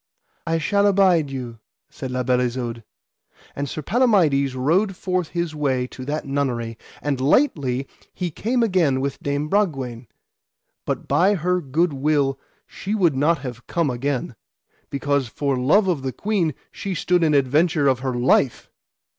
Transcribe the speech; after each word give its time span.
I 0.47 0.57
shall 0.57 0.87
abide 0.87 1.29
you, 1.29 1.59
said 1.91 2.09
La 2.09 2.23
Beale 2.23 2.41
Isoud. 2.41 2.83
And 3.55 3.69
Sir 3.69 3.83
Palamides 3.83 4.55
rode 4.55 4.95
forth 4.95 5.27
his 5.27 5.53
way 5.53 5.85
to 5.89 6.03
that 6.05 6.25
nunnery, 6.25 6.75
and 7.03 7.21
lightly 7.21 7.87
he 8.11 8.31
came 8.31 8.63
again 8.63 8.99
with 8.99 9.21
Dame 9.21 9.47
Bragwaine; 9.47 10.07
but 10.87 11.07
by 11.07 11.35
her 11.35 11.61
good 11.61 11.93
will 11.93 12.39
she 12.65 12.95
would 12.95 13.15
not 13.15 13.41
have 13.45 13.67
come 13.67 13.91
again, 13.91 14.35
because 14.89 15.27
for 15.27 15.55
love 15.55 15.87
of 15.87 16.01
the 16.01 16.11
queen 16.11 16.55
she 16.71 16.95
stood 16.95 17.23
in 17.23 17.35
adventure 17.35 17.87
of 17.87 17.99
her 17.99 18.15
life. 18.15 18.71